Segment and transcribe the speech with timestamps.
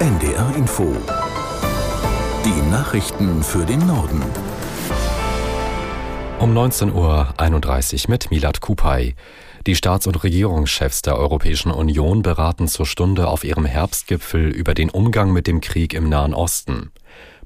[0.00, 0.96] NDR Info.
[2.42, 4.22] Die Nachrichten für den Norden.
[6.38, 6.94] Um 19.31
[8.04, 9.14] Uhr mit Milad Kupay.
[9.66, 14.88] Die Staats- und Regierungschefs der Europäischen Union beraten zur Stunde auf ihrem Herbstgipfel über den
[14.88, 16.92] Umgang mit dem Krieg im Nahen Osten.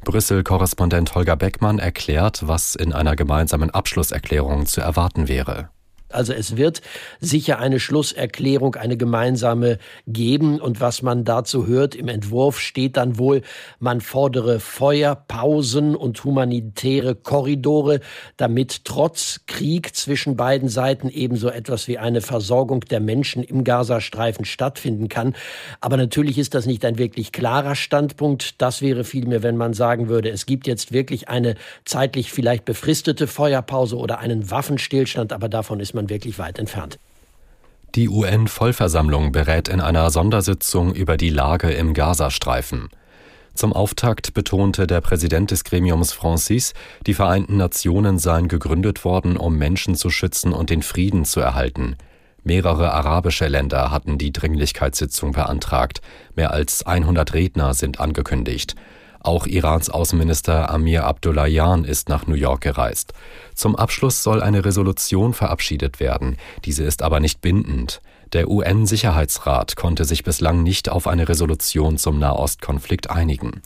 [0.05, 5.71] Brüssel-Korrespondent Holger Beckmann erklärt, was in einer gemeinsamen Abschlusserklärung zu erwarten wäre.
[6.15, 6.81] Also es wird
[7.21, 10.61] sicher eine Schlusserklärung, eine gemeinsame geben.
[10.61, 13.43] Und was man dazu hört im Entwurf steht dann wohl,
[13.79, 18.01] man fordere Feuerpausen und humanitäre Korridore,
[18.37, 24.45] damit trotz Krieg zwischen beiden Seiten ebenso etwas wie eine Versorgung der Menschen im Gazastreifen
[24.45, 25.35] stattfinden kann.
[25.81, 28.61] Aber natürlich ist das nicht ein wirklich klarer Standpunkt.
[28.61, 33.27] Das wäre vielmehr, wenn man sagen würde, es gibt jetzt wirklich eine zeitlich vielleicht befristete
[33.27, 36.99] Feuerpause oder einen Waffenstillstand, aber davon ist man man wirklich weit entfernt.
[37.95, 42.89] Die UN-Vollversammlung berät in einer Sondersitzung über die Lage im Gazastreifen.
[43.55, 46.75] Zum Auftakt betonte der Präsident des Gremiums Francis,
[47.07, 51.97] die Vereinten Nationen seien gegründet worden, um Menschen zu schützen und den Frieden zu erhalten.
[52.43, 56.01] Mehrere arabische Länder hatten die Dringlichkeitssitzung beantragt.
[56.35, 58.75] Mehr als 100 Redner sind angekündigt.
[59.25, 63.15] Auch Irans Außenminister Amir Abdullahian ist nach New York gereist.
[63.55, 66.37] Zum Abschluss soll eine Resolution verabschiedet werden.
[66.67, 68.03] Diese ist aber nicht bindend.
[68.35, 73.63] Der UN-Sicherheitsrat konnte sich bislang nicht auf eine Resolution zum Nahostkonflikt einigen.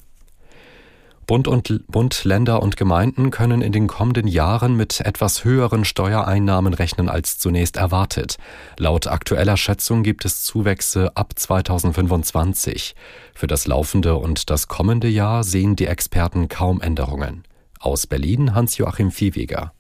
[1.29, 6.73] Bund, und, Bund, Länder und Gemeinden können in den kommenden Jahren mit etwas höheren Steuereinnahmen
[6.73, 8.39] rechnen als zunächst erwartet.
[8.79, 12.95] Laut aktueller Schätzung gibt es Zuwächse ab 2025.
[13.35, 17.45] Für das laufende und das kommende Jahr sehen die Experten kaum Änderungen.
[17.79, 19.73] Aus Berlin Hans-Joachim Viehweger.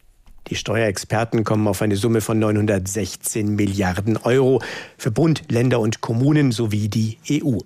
[0.50, 4.62] Die Steuerexperten kommen auf eine Summe von 916 Milliarden Euro
[4.96, 7.58] für Bund, Länder und Kommunen sowie die EU.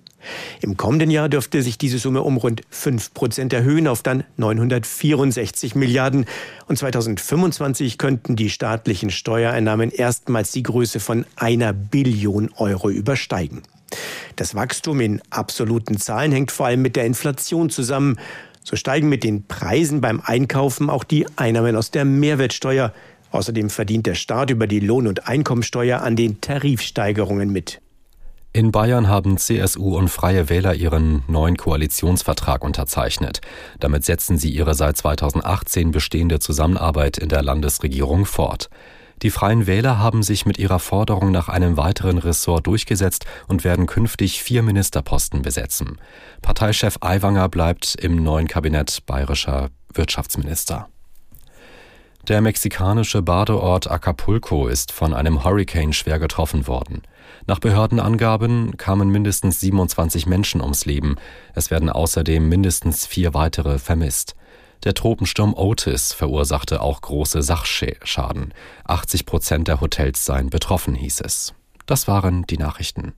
[0.61, 5.75] Im kommenden Jahr dürfte sich diese Summe um rund 5 Prozent erhöhen auf dann 964
[5.75, 6.25] Milliarden.
[6.67, 13.61] Und 2025 könnten die staatlichen Steuereinnahmen erstmals die Größe von einer Billion Euro übersteigen.
[14.35, 18.17] Das Wachstum in absoluten Zahlen hängt vor allem mit der Inflation zusammen.
[18.63, 22.93] So steigen mit den Preisen beim Einkaufen auch die Einnahmen aus der Mehrwertsteuer.
[23.31, 27.81] Außerdem verdient der Staat über die Lohn- und Einkommensteuer an den Tarifsteigerungen mit.
[28.55, 33.41] In Bayern haben CSU und Freie Wähler ihren neuen Koalitionsvertrag unterzeichnet.
[33.79, 38.69] Damit setzen sie ihre seit 2018 bestehende Zusammenarbeit in der Landesregierung fort.
[39.21, 43.85] Die Freien Wähler haben sich mit ihrer Forderung nach einem weiteren Ressort durchgesetzt und werden
[43.85, 45.99] künftig vier Ministerposten besetzen.
[46.41, 50.89] Parteichef Aiwanger bleibt im neuen Kabinett bayerischer Wirtschaftsminister.
[52.29, 57.01] Der mexikanische Badeort Acapulco ist von einem Hurricane schwer getroffen worden.
[57.47, 61.17] Nach Behördenangaben kamen mindestens 27 Menschen ums Leben.
[61.53, 64.35] Es werden außerdem mindestens vier weitere vermisst.
[64.83, 68.53] Der Tropensturm Otis verursachte auch große Sachschaden.
[68.83, 71.53] 80 Prozent der Hotels seien betroffen, hieß es.
[71.85, 73.13] Das waren die Nachrichten.